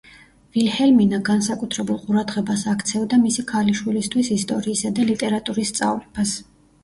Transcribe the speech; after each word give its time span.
ვილჰელმინა 0.55 1.17
განსაკუთრებულ 1.25 1.99
ყურადღებას 2.05 2.63
აქცევდა 2.71 3.19
მისი 3.25 3.45
ქალიშვილისთვის 3.53 4.31
ისტორიისა 4.37 4.93
და 5.01 5.05
ლიტერატურის 5.13 5.73
სწავლებას. 5.75 6.35